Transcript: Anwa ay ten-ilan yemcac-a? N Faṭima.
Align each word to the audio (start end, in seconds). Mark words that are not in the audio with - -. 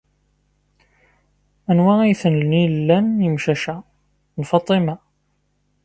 Anwa 1.69 1.93
ay 2.01 2.13
ten-ilan 2.21 3.05
yemcac-a? 3.23 3.75
N 4.39 4.41
Faṭima. 4.49 4.95